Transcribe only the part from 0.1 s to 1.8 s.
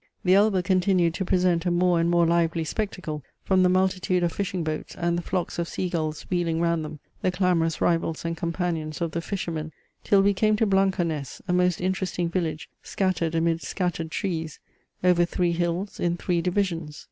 The Elbe continued to present a